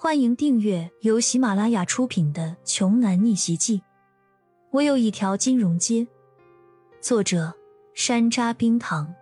[0.00, 3.78] 欢迎订阅由喜马拉雅出品的《穷男逆袭记》。
[4.70, 6.06] 我有一条金融街。
[7.00, 7.52] 作者：
[7.94, 9.12] 山楂冰糖，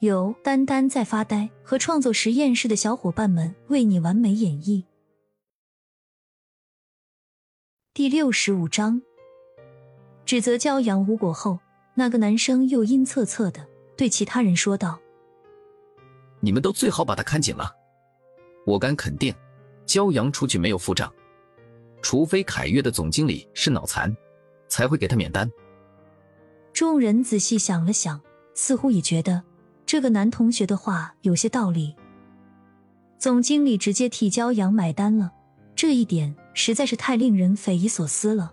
[0.00, 4.84] 由丹丹在发呆和创作实验室的小伙伴们为你完美演绎。
[7.94, 9.00] 第六十五章，
[10.26, 11.60] 指责骄阳无果后，
[11.94, 13.66] 那个男生又阴恻恻的
[13.96, 15.00] 对其他人说道
[16.40, 17.74] ：“你们都最好把他看紧了，
[18.66, 19.34] 我敢肯定。”
[19.88, 21.10] 骄阳出去没有付账，
[22.02, 24.14] 除非凯悦的总经理是脑残，
[24.68, 25.50] 才会给他免单。
[26.74, 28.20] 众人仔细想了想，
[28.54, 29.42] 似乎也觉得
[29.86, 31.96] 这个男同学的话有些道理。
[33.18, 35.32] 总经理直接替骄阳买单了，
[35.74, 38.52] 这一点实在是太令人匪夷所思了。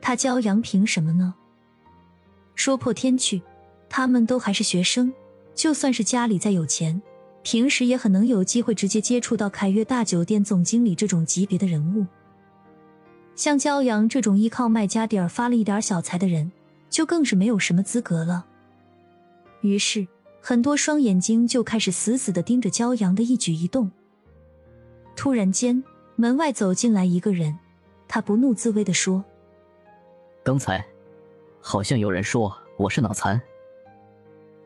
[0.00, 1.34] 他骄阳凭什么呢？
[2.54, 3.42] 说破天去，
[3.88, 5.12] 他们都还是学生，
[5.54, 7.00] 就算是家里再有钱。
[7.46, 12.04] 平时也很能有机会直接接触到凯悦大酒店总经理这种级别的人物，
[13.36, 16.50] 像骄阳这种依靠卖家底儿发了一点小财的人，
[16.90, 18.44] 就更是没有什么资格了。
[19.60, 20.08] 于是，
[20.40, 23.92] 很多双眼睛就开始死死的盯着骄阳的一举一动。
[25.14, 25.84] 突然间，
[26.16, 27.56] 门外走进来一个人，
[28.08, 29.24] 他不怒自威的说
[30.42, 30.84] ：“刚才
[31.60, 33.40] 好像有人说我是脑残。”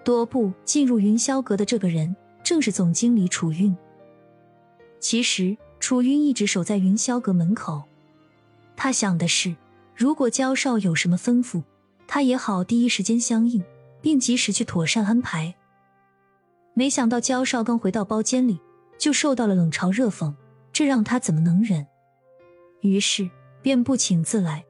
[0.02, 2.16] 踱步进入云霄阁的这个人。
[2.42, 3.76] 正是总经理楚韵。
[4.98, 7.82] 其实楚韵一直守在云霄阁门口，
[8.76, 9.56] 他想的是，
[9.96, 11.62] 如果焦少有什么吩咐，
[12.06, 13.64] 他也好第一时间相应，
[14.02, 15.54] 并及时去妥善安排。
[16.74, 18.60] 没想到焦少刚回到包间里，
[18.98, 20.34] 就受到了冷嘲热讽，
[20.72, 21.86] 这让他怎么能忍？
[22.80, 23.28] 于是
[23.62, 24.64] 便不请自来，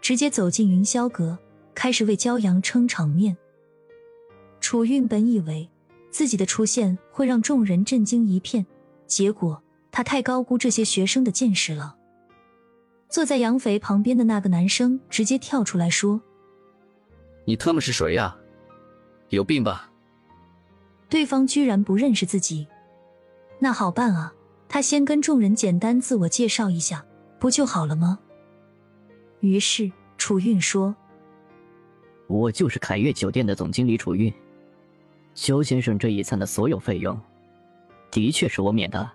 [0.00, 1.38] 直接走进云霄阁，
[1.74, 3.36] 开始为骄阳撑场面。
[4.60, 5.68] 楚韵本以为。
[6.10, 8.66] 自己的出现会让众人震惊一片，
[9.06, 11.96] 结果他太高估这些学生的见识了。
[13.08, 16.20] 坐在杨肥旁边的那个男生直接跳出来说
[17.44, 18.36] ：“你特么是谁呀？
[19.30, 19.90] 有病吧？”
[21.08, 22.68] 对方居然不认识自己，
[23.58, 24.32] 那好办啊，
[24.68, 27.04] 他先跟众人简单自我介绍一下，
[27.40, 28.20] 不就好了吗？
[29.40, 30.94] 于是楚韵说
[32.28, 34.32] ：“我就是凯悦酒店的总经理楚韵。”
[35.34, 37.18] 邱先生这一餐的所有费用，
[38.10, 39.10] 的确是我免的。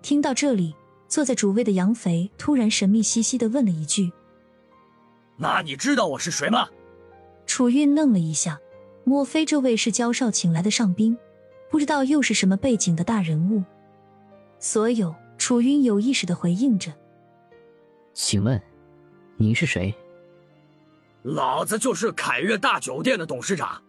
[0.00, 0.74] 听到这里，
[1.08, 4.12] 坐在主位的杨肥突然神秘兮兮的问了一句
[5.38, 6.68] ：“那你知道我是谁吗？”
[7.46, 8.58] 楚韵愣了一下，
[9.04, 11.16] 莫非这位是焦少请来的上宾？
[11.70, 13.62] 不知道又是什么背景的大人物？
[14.58, 16.92] 所有楚韵有意识的回应着
[18.14, 18.60] ：“请问，
[19.36, 19.92] 您是谁？”
[21.22, 23.82] 老子就是凯悦大酒店的董事长。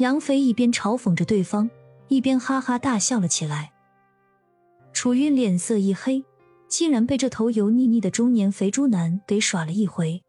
[0.00, 1.68] 杨飞一边嘲讽着对方，
[2.08, 3.70] 一边哈哈大笑了起来。
[4.94, 6.24] 楚韵脸色一黑，
[6.68, 10.22] 竟然被这头油腻腻的中年肥猪男给耍了一回。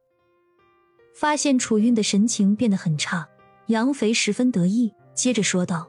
[1.16, 3.30] 发现楚韵的神情变得很差，
[3.68, 5.88] 杨肥十分得意，接着说道：“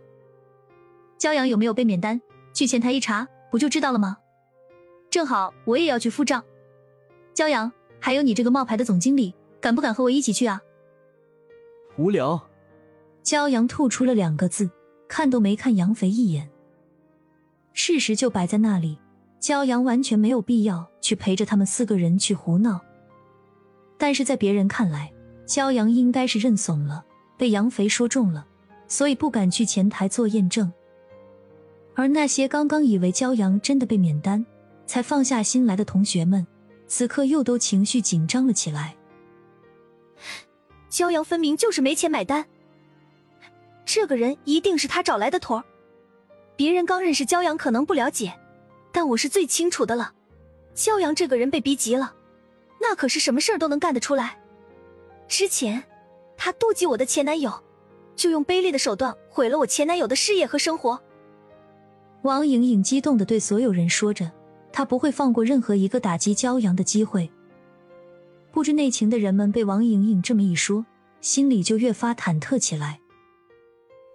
[1.19, 2.22] 骄阳有没有被免单？
[2.54, 4.19] 去前台一查，不就知道了吗？
[5.10, 6.44] 正好我也要去付账。
[7.34, 10.62] 骄阳，还有你这个冒牌的总经理，敢不敢和我一起去啊？”
[11.98, 12.48] 无聊。
[13.25, 14.69] 骄阳吐出了两个字，
[15.09, 16.49] 看都没看杨肥一眼。
[17.72, 18.99] 事实就摆在那里，
[19.41, 22.81] 骄阳完全没有必要去陪着他们四个人去胡闹。
[23.97, 25.12] 但是在别人看来，
[25.47, 27.05] 骄阳应该是认怂了，
[27.38, 28.47] 被杨肥说中了，
[28.88, 30.72] 所以不敢去前台做验证。
[31.94, 34.44] 而那些刚刚以为骄阳真的被免单，
[34.87, 36.47] 才放下心来的同学们，
[36.87, 38.97] 此刻又都情绪紧张了起来。
[40.91, 42.47] 骄阳分明就是没钱买单。
[43.94, 45.64] 这个人一定是他找来的托儿。
[46.56, 48.32] 别人刚认识骄阳可能不了解，
[48.91, 50.14] 但我是最清楚的了。
[50.75, 52.14] 骄阳这个人被逼急了，
[52.80, 54.38] 那可是什么事儿都能干得出来。
[55.28, 55.84] 之前
[56.38, 57.53] 他妒忌我的前男友，
[58.16, 60.98] 就用卑劣的手段毁了我前男友的事业和生活。
[62.22, 64.32] 王莹莹激动的对所有人说着，
[64.72, 67.30] 她不会放过任何一个打击骄阳的机会。
[68.50, 70.86] 不知内情的人们被王莹莹这么一说，
[71.21, 73.02] 心里就越发忐忑起来。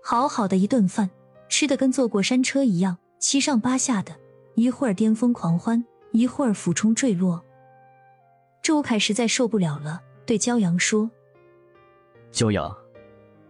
[0.09, 1.09] 好好的一顿饭，
[1.49, 4.15] 吃的跟坐过山车一样，七上八下的，
[4.55, 5.83] 一会儿巅峰狂欢，
[6.13, 7.43] 一会儿俯冲坠落。
[8.61, 11.11] 周凯实在受不了了，对骄阳说
[12.31, 12.73] ：“骄阳，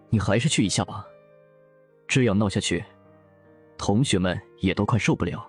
[0.10, 1.06] 你还是去一下吧，
[2.08, 2.84] 这样闹下去，
[3.78, 5.48] 同学们也都快受不了。”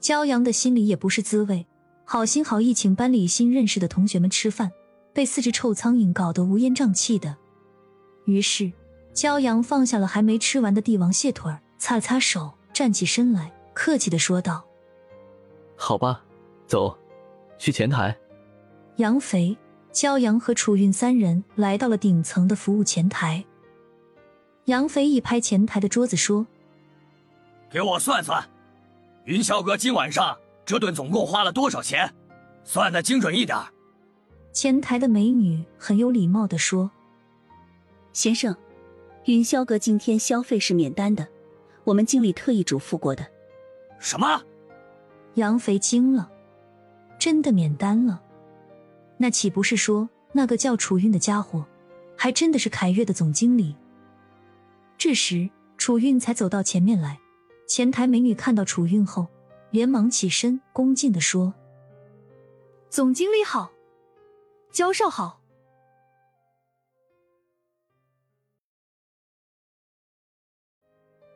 [0.00, 1.66] 骄阳的心里也不是滋味，
[2.04, 4.70] 好心好意请班里新认识的同学们吃饭，
[5.12, 7.36] 被四只臭苍蝇搞得乌烟瘴气的，
[8.26, 8.72] 于是。
[9.14, 14.64] 骄阳放下了还没吃完的帝王蟹腿，擦了擦手，站起身来，客气的说道。
[15.76, 16.22] 好吧，
[16.66, 16.96] 走，
[17.58, 18.16] 去前台。
[18.96, 19.56] 杨肥、
[19.92, 23.44] 骄阳和楚韵三人来到了顶层的服务前台。
[24.66, 26.46] 杨肥一拍前台的桌子说
[27.68, 28.48] ：“给我算算，
[29.24, 32.14] 云霄阁今晚上这顿总共花了多少钱？
[32.64, 33.58] 算的精准一点。”
[34.52, 36.90] 前台的美女很有礼貌的说
[38.12, 38.54] ：“先生，
[39.24, 41.28] 云霄阁今天消费是免单的，
[41.84, 43.24] 我们经理特意嘱咐过的。”
[44.00, 44.42] 什么？
[45.34, 46.30] 杨肥惊了，
[47.18, 48.20] 真的免单了？
[49.16, 51.64] 那岂不是说那个叫楚韵的家伙，
[52.16, 53.76] 还真的是凯悦的总经理？
[54.98, 55.48] 这时，
[55.78, 57.18] 楚韵才走到前面来。
[57.68, 59.28] 前台美女看到楚韵后，
[59.70, 61.54] 连忙起身，恭敬的说
[62.90, 63.70] ：“总经理好，
[64.72, 65.41] 焦少好。”